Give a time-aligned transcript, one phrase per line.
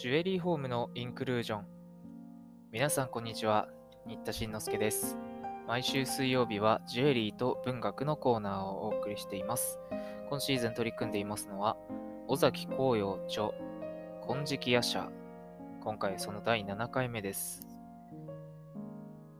[0.00, 1.66] ジュエリーホームのインクルージョン。
[2.72, 3.68] 皆さん、こんにちは。
[4.06, 5.18] 新田慎之介です。
[5.68, 9.78] 毎週水曜日はジュエリーと文学のコーナーをお送りしています。
[10.30, 11.76] 今シーズン取り組んでいますのは、
[12.28, 13.50] 尾崎紅葉著、
[14.26, 15.10] 金色夜叉。
[15.82, 17.60] 今回その第7回目です。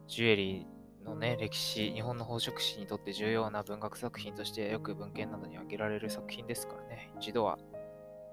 [0.08, 7.56] ジュエリーのね、歴史、日本の宝飾史にとって重要な文学作品としてよく文献などに挙げられる作品ですからね、一度は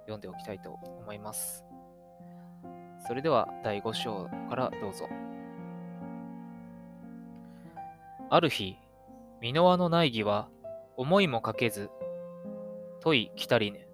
[0.02, 1.64] 読んでおきたいと思います。
[3.06, 5.08] それでは第5章からどうぞ。
[8.30, 8.78] ある日、
[9.42, 10.50] 箕輪の内儀は
[10.98, 11.90] 思いもかけず、
[13.00, 13.88] 問い来たりね。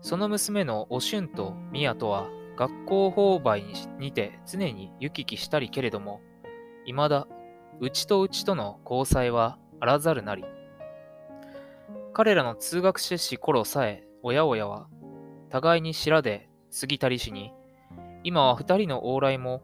[0.00, 3.64] その娘のおしゅんと宮とは学校購買
[3.98, 6.20] にて常に行き来したりけれども、
[6.86, 7.26] いまだ
[7.80, 10.44] うちとうちとの交際はあらざるなり。
[12.14, 14.88] 彼らの通学してし頃さえ、親親は
[15.50, 17.52] 互いに白で過ぎたりしに、
[18.24, 19.62] 今は二人の往来も、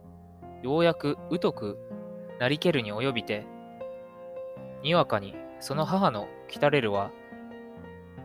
[0.62, 1.78] ようやく疎く
[2.38, 3.46] なりけるに及びて、
[4.82, 7.10] にわかにその母の来たれるは、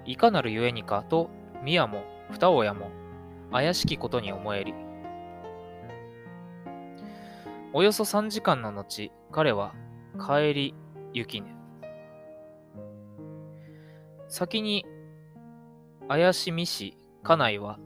[0.06, 1.30] いかなるゆえにかと、
[1.64, 2.92] 宮も二親も
[3.52, 4.74] 怪しきことに思えり。
[7.74, 9.74] およそ三時間の後、彼は
[10.20, 10.76] 帰り
[11.14, 11.56] 行きね。
[14.28, 14.86] 先に
[16.08, 16.97] 怪しみし
[17.28, 17.78] 家内は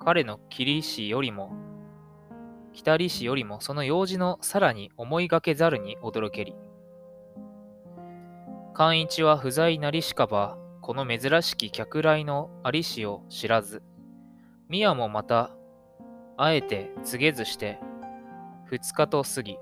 [0.00, 1.52] 彼の桐氏よりも
[2.72, 6.56] 北利氏よりもその用事のさらに思いがけざるに驚けり
[8.74, 13.84] 寛一は不在なりしかばこの珍しき客来のありしを知らず
[14.68, 15.52] 宮もまた
[16.36, 17.78] あえて告げずして
[18.64, 19.56] 二日と過ぎ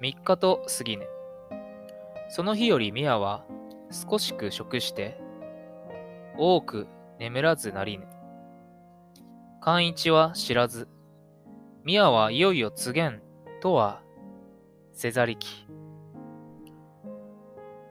[0.00, 1.04] 三日と過ぎぬ
[2.30, 3.44] その日より宮は
[3.90, 5.20] 少しく食して
[6.38, 6.86] 多く
[7.18, 8.15] 眠らずなりぬ。
[9.60, 10.88] 寛一は知らず、
[11.84, 13.20] 宮はいよいよ告げん
[13.60, 14.02] とは
[14.92, 15.66] せざりき。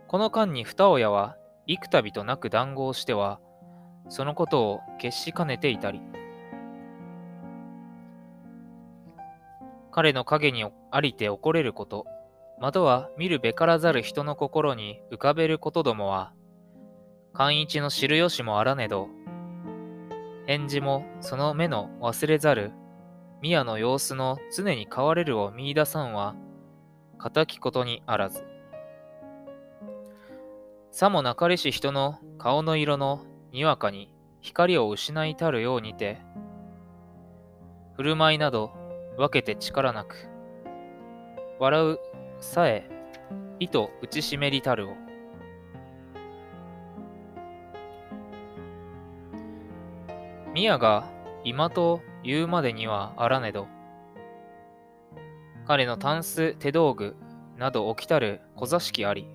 [0.08, 1.38] この間に二親は
[1.68, 3.40] 幾度となく談合しては、
[4.09, 6.02] そのことを決しかねていたり。
[9.92, 12.06] 彼の影にありて起これること、
[12.62, 16.34] または見るべからざる人の心に浮かべることどもは、
[17.34, 19.09] 寛一の知る由もあらねど、
[20.47, 22.72] 返事もその目の忘れざる、
[23.41, 26.35] 宮の様子の常に変われるを見出さんは、
[27.33, 28.45] 敵ことにあらず。
[30.91, 36.22] さもなかれし人の顔の色のにわかに光を失いたるようにて、
[37.95, 38.72] 振る舞いなど
[39.17, 40.16] 分けて力なく、
[41.59, 42.00] 笑う
[42.39, 42.89] さえ
[43.59, 45.05] 意図打ちしめりたるを。
[50.56, 51.12] 宮が
[51.44, 53.68] 今と言うまでにはあらねど、
[55.68, 57.18] 彼のタンス手道具
[57.58, 59.28] など起きたる小座敷あり、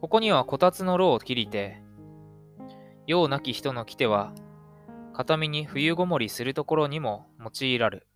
[0.00, 1.82] ここにはこたつの炉を切りて、
[3.08, 4.32] 用なき人の来ては、
[5.12, 8.06] 片身に冬ごもりするところにも用いらる。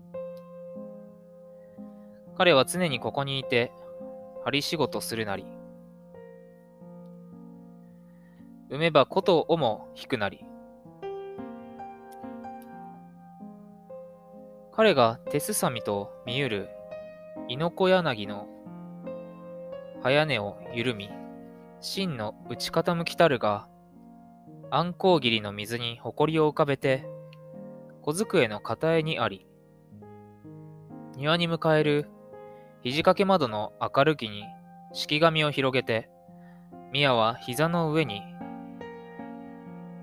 [2.37, 3.73] 彼は常にここにいて、
[4.45, 5.45] 針仕事するなり。
[8.71, 10.45] 産めばことをも引くなり。
[14.79, 16.69] 彼が手すさみと見ゆる
[17.49, 18.47] 猪子柳の
[20.05, 21.11] 早根を緩み、
[21.81, 23.67] 芯の打ち傾きたるが、
[24.71, 27.05] 暗光霧の水に埃を浮かべて、
[28.03, 29.49] 小机の片絵にあり、
[31.17, 32.09] 庭に迎える
[32.85, 34.45] 肘掛け窓の明るきに
[34.93, 36.09] 敷紙を広げて、
[36.93, 38.23] 宮は膝の上に、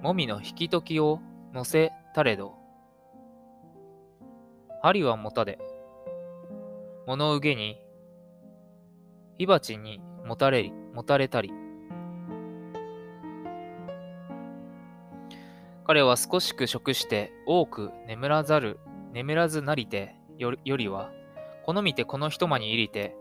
[0.01, 1.21] もみの引き解きを
[1.53, 2.64] 乗せたれど、
[4.85, 5.57] 針はもたで、
[7.07, 7.81] 物憂げに、
[9.39, 11.51] 火鉢にもたれり、もたれたり。
[15.87, 18.79] 彼は少しく食して多く眠らざる、
[19.11, 21.09] 眠らずなりてよりは、
[21.65, 23.15] 好みてこの一間に入りて、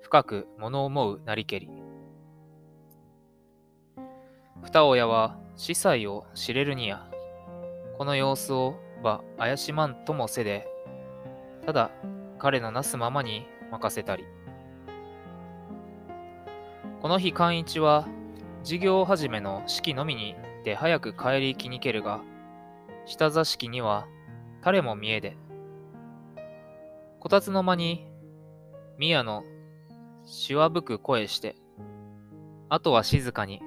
[0.00, 1.70] 深く物思うなりけり。
[4.62, 7.04] 二親は司祭を知れるにや、
[7.98, 10.68] この様子をば怪しまんともせで、
[11.66, 11.90] ただ
[12.38, 14.24] 彼のなすままに任せたり。
[17.00, 18.06] この日寛一は
[18.62, 22.22] 授業始めの式のみにで早く帰り行きにけるが、
[23.06, 24.06] 下座敷には
[24.62, 25.36] 誰も見えで、
[27.20, 28.06] こたつの間に
[28.98, 29.44] 宮の
[30.24, 31.56] しわぶく声して、
[32.70, 33.60] あとは静かに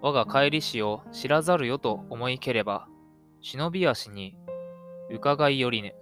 [0.00, 2.88] 我が帰りしを知らざるよと思いければ、
[3.40, 4.36] 忍び足に
[5.10, 5.94] 伺いよりぬ。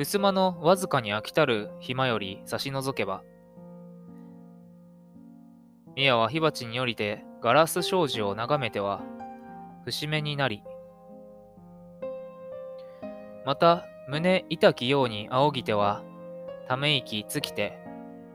[0.00, 3.22] 襖のわずかに飽きたる暇より差し除けば、
[5.94, 9.02] 宮は火鉢に降りてガラス障子を眺めては、
[9.84, 10.62] 節目になり、
[13.44, 16.02] また胸痛きように仰ぎては、
[16.66, 17.78] ため息尽きて、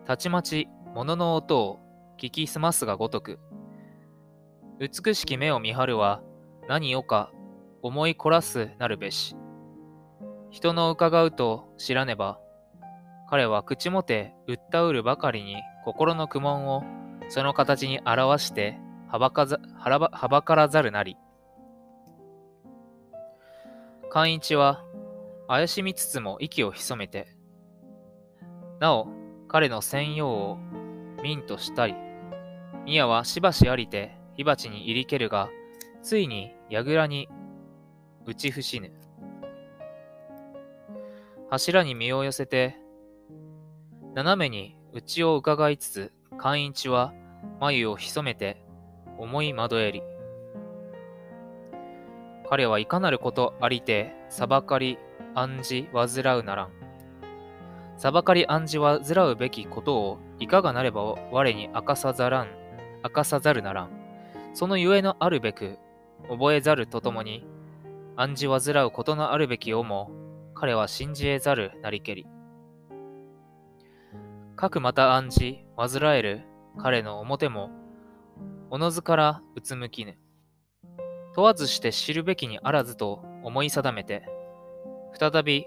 [0.06, 1.80] たちまち物の音を
[2.20, 3.40] 聞き澄ますがごとく、
[4.78, 6.22] 美しき目を見張るは
[6.70, 7.32] 何をか
[7.82, 9.36] 思い凝らすなるべし。
[10.56, 12.40] 人の伺うと知らねば、
[13.30, 16.82] 彼は口もて訴うるばかりに心の苦悶を
[17.28, 18.80] その形に表して
[19.10, 20.00] はばかざは
[20.30, 21.18] ばからざるなり。
[24.10, 24.86] 寛一は
[25.50, 27.28] 怪しみつつも息を潜めて、
[28.80, 29.10] なお
[29.50, 30.58] 彼の専用を
[31.22, 31.96] 民としたり、
[32.86, 35.50] 宮はしばしありて火鉢に入りけるが、
[36.02, 37.28] ついに櫓に
[38.26, 38.94] 打ち伏しぬ。
[41.56, 42.76] 柱に身を寄せて、
[44.14, 47.14] 斜めに内を伺いつつ、寛一は
[47.62, 48.62] 眉を潜めて、
[49.18, 50.04] 重い窓襟。
[52.50, 54.98] 彼はいかなることありて、裁かり
[55.34, 56.72] 暗示煩うならん。
[57.96, 62.50] 裁かり暗示煩うべきことをいかがなれば我に明かさざらん、
[63.02, 63.92] 明かさざるならん。
[64.54, 65.80] そのゆえのあるべく、
[66.28, 67.48] 覚えざるとともに、
[68.18, 70.25] 暗示煩うことのあるべきをも、
[70.56, 72.26] 彼は信じ得ざるなりけり。
[74.56, 76.42] かくまた暗示、煩える
[76.78, 77.70] 彼の表も、
[78.70, 80.18] おのずからうつむきぬ。
[81.36, 84.28] 問わずして知るべきにあらずと思い定めて、
[85.20, 85.66] 再び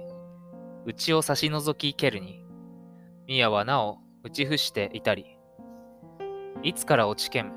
[0.86, 2.46] 内を差し覗きけるに、
[3.26, 5.36] 宮はなお打ち伏していたり、
[6.62, 7.52] いつから落ちけむ、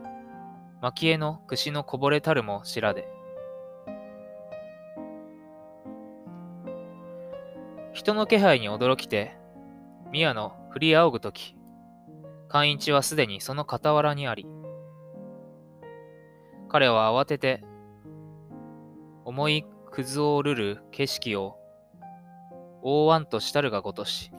[0.81, 3.20] 蒔絵の串のこぼれたるも知らで。
[8.01, 9.37] 人の気配に驚きて、
[10.11, 11.55] 宮の振り仰ぐとき、
[12.49, 14.47] 寛一はすでにその傍らにあり、
[16.67, 17.63] 彼は慌てて、
[19.23, 21.59] 思い崩おるる景色を、
[22.81, 24.31] 大わんとしたるがごとし。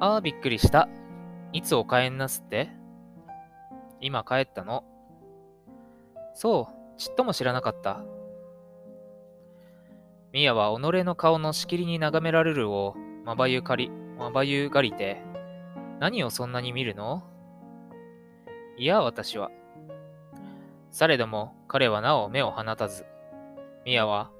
[0.00, 0.88] ああ、びっくりした。
[1.52, 2.70] いつお帰んなすって？
[4.00, 4.84] 今帰ったの。
[6.32, 8.00] そう、ちっとも知らなかった。
[10.34, 15.22] ミヤは己の顔のしきりに眺められるをまばゆかり、まばゆがりて、
[16.00, 17.22] 何をそんなに見るの？
[18.76, 19.52] いや、私は。
[20.90, 23.06] されども、彼はなお目を放たず、
[23.86, 24.32] ミヤは、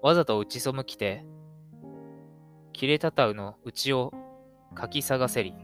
[0.00, 1.26] わざと打ち背きて、
[2.72, 4.14] 切れたたうの内を
[4.74, 5.54] かき探せり。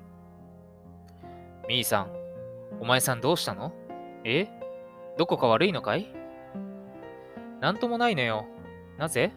[1.71, 2.11] みーさん、
[2.83, 3.73] お前さんどうしたの？
[4.25, 4.47] え？
[5.17, 6.15] どこか悪いのかい？
[7.63, 8.45] なんともないのよ。
[8.99, 9.33] なぜ？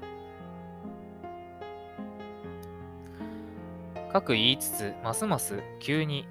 [4.12, 6.28] かく言いつつ、ますます急に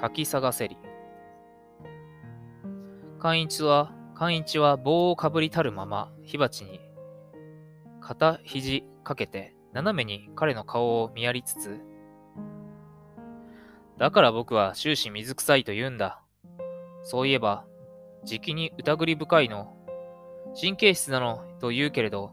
[0.00, 0.76] 書き探せり。
[3.20, 6.80] 寛一は、寛一は棒をかぶりたるまま火鉢に
[8.00, 11.80] 片肘かけて斜めに彼の顔を見やりつつ、
[13.98, 16.20] だから僕は終始水臭いと言うんだ。
[17.04, 17.64] そういえば、
[18.24, 19.76] じきに疑り深いの。
[20.60, 22.32] 神経質なのと言うけれど、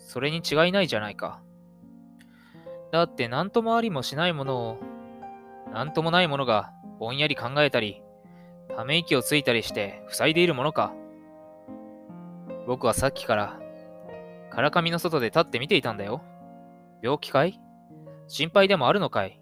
[0.00, 1.40] それに違いないじゃないか。
[2.90, 4.78] だって何ともありもしないものを、
[5.72, 8.02] 何ともないものがぼんやり考えたり、
[8.76, 10.92] ため息をついたりして塞いでいるものか。
[12.66, 13.60] 僕はさっきから、
[14.50, 16.22] からかみの外で立って見ていたんだよ。
[17.02, 17.60] 病気かい？
[18.26, 19.40] 心配でもあるのかい？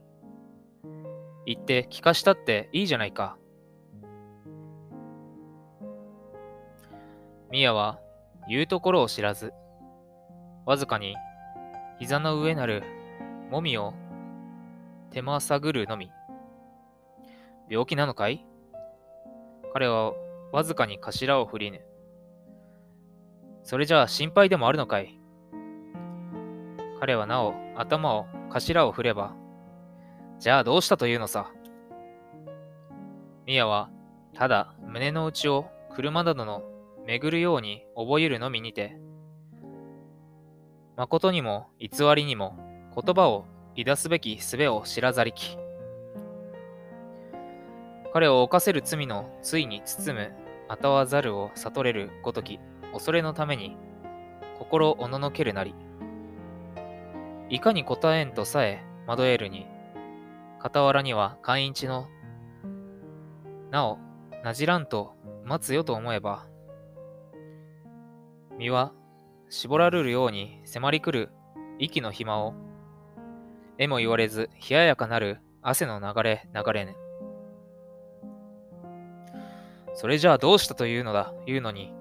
[1.46, 3.38] 言って聞かしたっていいじゃないか。
[7.50, 7.98] ミヤは
[8.46, 9.54] 言うところを知らず、
[10.68, 11.16] わずかに
[11.98, 12.82] 膝の上なる
[13.50, 13.94] もみを
[15.10, 16.10] 手間探るのみ。
[17.70, 18.46] 病気なのかい？
[19.72, 20.12] 彼は
[20.52, 21.80] わずかに頭を振りぬ。
[23.62, 25.18] それじゃあ心配でもあるのかい？
[27.00, 29.34] 彼はなお頭を頭を振れば、
[30.38, 31.50] じゃあどうしたというのさ？
[33.46, 33.88] ミヤは
[34.34, 36.62] ただ胸の内を車などの
[37.06, 39.00] 巡るように覚えるのみにて、
[40.98, 42.58] 誠にも偽りにも
[42.92, 43.44] 言葉を
[43.76, 45.56] いすべき術を知らざりき。
[48.12, 50.32] 彼を犯せる罪のついに包む
[50.66, 52.58] あたわざるを悟れるごとき
[52.92, 53.76] 恐れのために
[54.58, 55.72] 心おののけるなり。
[57.48, 59.68] いかに答えんとさえ惑えるに、
[60.60, 62.08] 傍らには寛一の
[63.70, 63.98] なお
[64.42, 65.14] なじらんと
[65.44, 66.48] 待つよと思えば、
[68.58, 68.92] 身は
[69.50, 71.30] 絞られるように迫り来る
[71.78, 72.54] 息の暇を、
[73.78, 76.94] えも言われず冷ややかなる汗の流れ流れぬ。
[79.94, 81.92] それじゃあどうしたというのだ、言うのに、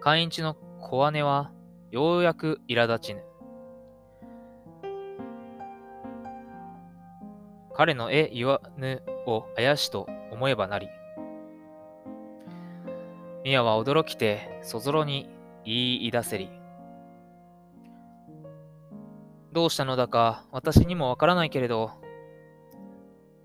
[0.00, 1.50] 寛一の小姉は
[1.90, 3.22] ようやく苛立ちぬ。
[7.72, 10.88] 彼の絵言わぬをあやしと思えばなり。
[13.42, 15.28] 宮は驚きて、そぞろに
[15.64, 16.63] 言い出せり。
[19.54, 21.92] どうしたのだか、私にもわからないけれど、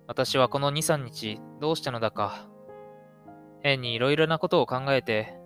[0.07, 2.47] 私はこの2、3日、どうしたのだか、
[3.61, 5.37] 変にいろいろなことを考えて、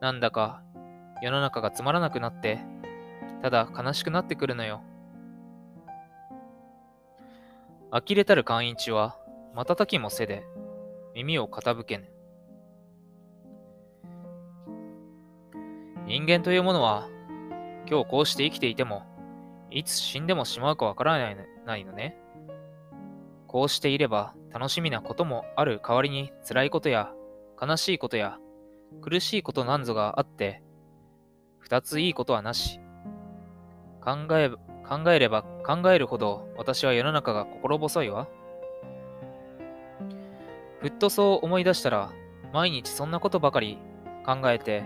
[0.00, 0.62] なんだか
[1.20, 2.60] 世の中がつまらなくなって、
[3.42, 4.80] ただ悲しくなってくるのよ。
[7.90, 9.18] 呆れたる寛一は、
[9.52, 10.46] 瞬きもせで、
[11.14, 12.10] 耳を傾けぬ。
[16.06, 17.10] 人間というものは、
[17.86, 19.02] 今日こうして生きていても、
[19.70, 22.16] いつ死んでもしまうかわからないのね。
[23.46, 27.12] こうしていれば楽しみなこともある代わりに辛いことや
[27.60, 28.38] 悲しいことや
[29.00, 30.62] 苦しいことなんぞがあって、
[31.58, 32.80] 二ついいことはなし。
[34.00, 38.28] 考え、考えれば考えるほど私は世の中が心細いわ。
[40.80, 42.12] ふっとそう思い出したら、
[42.52, 43.78] 毎日そんなことばかり
[44.24, 44.84] 考えて、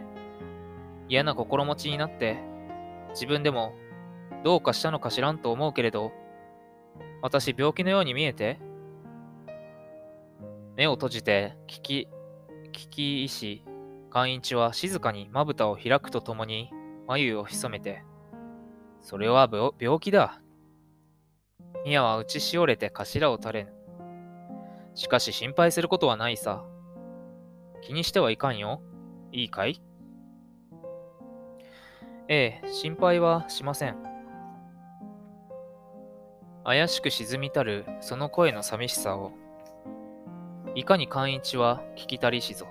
[1.08, 2.38] 嫌な心持ちになって、
[3.10, 3.74] 自分でも
[4.42, 6.12] どうかしたのか知らんと思うけれど、
[7.22, 8.58] 私病気のように見えて、
[10.76, 12.08] 目を閉じて聞き、
[12.72, 13.64] 聞き医師、
[14.10, 16.70] 寛一は静かにまぶたを開くとともに
[17.06, 18.02] 眉を潜めて、
[19.02, 20.40] それは病気だ。
[21.84, 23.72] 宮は打ちしおれて頭を垂れぬ。
[24.94, 26.64] しかし心配することはないさ。
[27.82, 28.82] 気にしてはいかんよ。
[29.32, 29.80] いいかい？
[32.28, 34.09] ええ、心配はしません。
[36.70, 39.32] 怪しく沈みたるその声の寂しさを、
[40.76, 42.68] いかに寛一は聞きたりしぞ。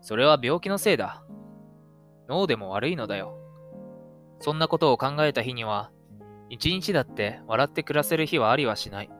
[0.00, 1.22] それは病気のせいだ。
[2.30, 3.36] 脳でも悪いのだよ。
[4.40, 5.90] そんなことを考えた日には、
[6.48, 9.10] 一日だって笑って暮らせる日はありはしない。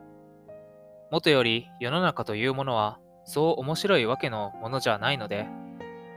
[1.11, 5.45] もとより世の中というものはそう面白いわけのものじゃないので、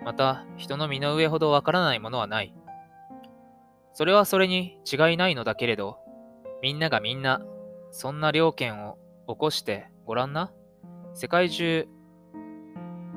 [0.07, 2.55] また人の身の上ほどわからないものはない。
[3.95, 5.99] それはそれに違いないのだけれど、
[6.63, 7.43] みんながみんな、
[7.91, 10.53] そんな了見を起こしてごらんな。
[11.15, 11.87] 世界中、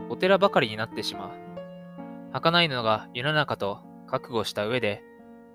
[0.09, 1.31] お寺ばかりになってしまう。
[2.33, 5.01] 儚いのが世の中と覚悟した上で、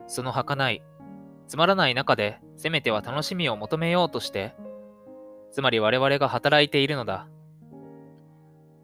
[0.06, 0.82] その儚い、
[1.48, 4.54] つまらない中で、せめては楽しみを求めようとして、
[5.52, 7.28] つまり我々が働いているのだ。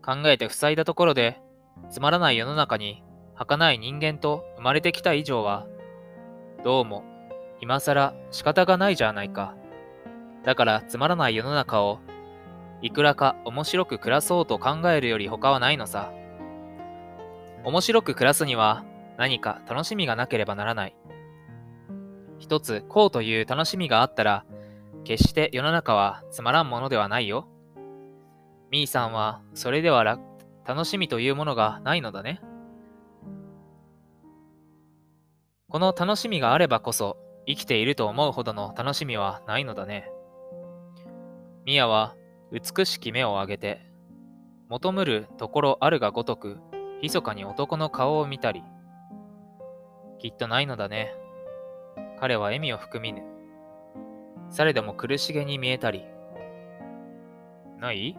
[0.04, 1.40] 考えて塞いだところで、
[1.90, 3.02] つまらない世の中に
[3.34, 5.66] 儚い人間と生まれてきた以上は、
[6.66, 7.04] どうも、
[7.60, 9.54] 今更仕方がないじゃないか。
[10.42, 12.00] だからつまらない世の中を、
[12.82, 16.10] いくらか面白く暮らそうと考えるより他はないのさ。
[17.62, 18.84] 面白く暮らすには
[19.16, 20.96] 何か楽しみがなければならない。
[22.40, 24.44] 一つこうという楽しみがあったら、
[25.04, 27.46] 決して世の中はつまらんものではないよ。
[28.72, 30.18] みーさんはそれでは
[30.66, 32.40] 楽しみというものがないのだね。
[35.68, 40.08] この楽しみがあればこそ、生きていると思うほどの楽しみはないのだね。
[41.64, 42.14] ミヤは
[42.52, 43.80] 美しき目を上げて、
[44.68, 46.58] 求むるところあるがごとく、
[47.02, 48.62] 密かに男の顔を見たり、
[50.20, 51.12] きっとないのだね。
[52.20, 53.24] 彼は笑みを含みぬ。
[54.50, 56.04] されども苦しげに見えたり。
[57.80, 58.16] ない？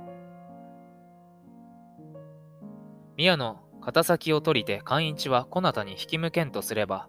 [3.16, 7.08] 宮の肩先を取りて寛一はこなたに引き向けんとすれば、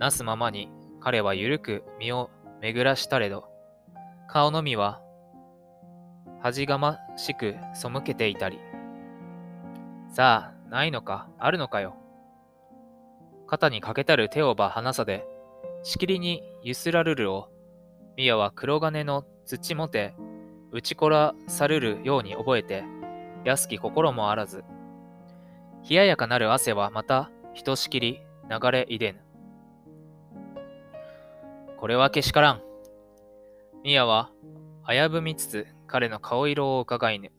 [0.00, 2.30] なすままに彼はゆるく身を
[2.62, 3.44] 巡らしたれど、
[4.28, 5.02] 顔のみは
[6.40, 8.58] 恥がましく背けていたり。
[10.08, 11.96] さあ、ないのか、あるのかよ。
[13.46, 15.26] 肩にかけたる手をば離さで、
[15.82, 17.50] しきりにゆすらるるを、
[18.16, 20.14] 宮は黒金の土もて、
[20.72, 22.84] 打ちこらさるるように覚えて、
[23.44, 24.64] 安き心もあらず、
[25.86, 29.29] 冷ややかなる汗はまた、ひとしきり流れいでぬ。
[31.80, 32.62] これはけしからん。
[33.82, 34.30] ミヤは
[34.86, 37.32] 危ぶみつつ彼の顔色を伺いぬ。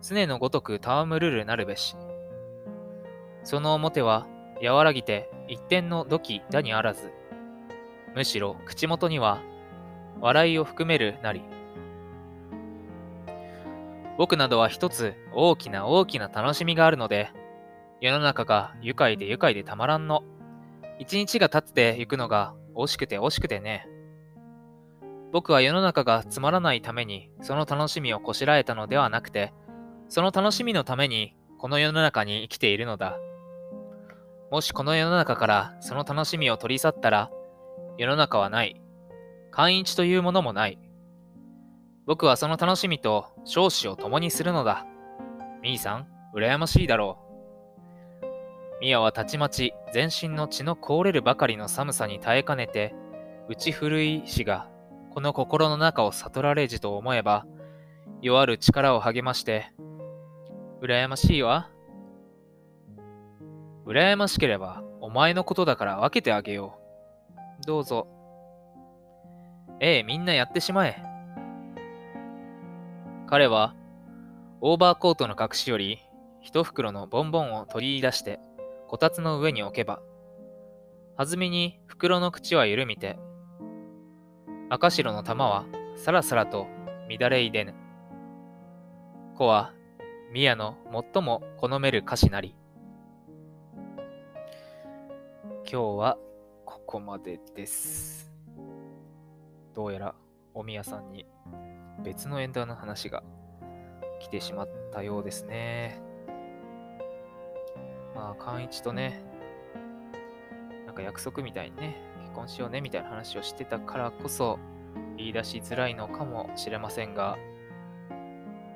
[0.00, 1.96] 常のごとく戯るるなるべし。
[3.42, 4.28] その表は
[4.62, 7.10] 和らぎて一点の土器だにあらず、
[8.14, 9.42] むしろ口元には
[10.20, 11.42] 笑いを含めるなり。
[14.18, 17.32] 僕などは一つ大きな大きな楽しみがあるので、
[18.00, 20.22] 世の中が愉快で愉快でたまらんの。
[21.00, 23.86] 一日が経ってゆくのが惜しくて惜しくてね。
[25.32, 29.52] 僕は世の中がつまらないためにその楽しみをこしらえたのではなくて、
[30.08, 33.18] その楽しみのためにこの世の中に生きているのだ。
[34.50, 37.30] もしこの世の中からその楽しみを取り去ったら、
[37.98, 38.80] 世の中はない。
[39.50, 40.78] 寛一というものもない。
[42.06, 44.86] 僕はその楽しみと少子を共にするのだ。
[45.62, 47.27] みーさん、羨ましいだろう。
[48.80, 52.94] ミヤはたちまち全身の血の凍れるばかりの寒さに耐えかねて、
[53.48, 54.68] 内古い死が
[55.18, 57.44] この心の中を悟られじと思えば、
[58.22, 59.72] 弱る力を励まして、
[60.80, 61.70] 羨ましいわ。
[63.84, 66.78] 羨ましければ、お前のことだから分けてあげよ
[67.62, 67.66] う。
[67.66, 68.06] どうぞ。
[69.80, 71.02] ええ、みんなやってしまえ。
[73.26, 73.74] 彼は、
[74.60, 75.98] オーバーコートの隠しより、
[76.40, 78.38] 一袋のボンボンを取り出して、
[78.88, 80.00] こたつの上に置けば、
[81.14, 83.18] はずみに袋の口は緩みて、
[84.70, 86.66] 赤白の玉はさらさらと
[87.10, 87.74] 乱れいでぬ。
[89.36, 89.74] 子は
[90.32, 90.78] 宮の
[91.14, 92.56] 最も好める歌詞なり。
[95.64, 96.18] 今日は
[96.64, 98.32] ここまでです。
[99.74, 100.14] どうやら
[100.54, 101.26] お宮さんに
[102.02, 103.22] 別のエンダーの話が
[104.18, 106.07] 来てしまったようですね。
[108.14, 109.22] まあ、寛一とね、
[110.86, 114.58] なんか約束みたいにね、結婚しようねみたいな話をしてたからこそ
[115.16, 117.36] 言い出しづらいのかもしれませんが、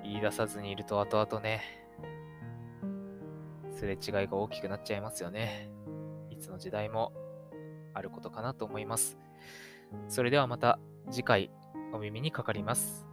[0.02, 1.62] 言い出さずにいると後々ね、
[3.70, 5.70] すれ違いが大きくなっちゃいますよね。
[6.30, 7.12] いつの時代も
[7.94, 9.18] あることかなと思います。
[10.08, 10.78] それではまた
[11.10, 11.50] 次回
[11.92, 13.11] お耳にかかります。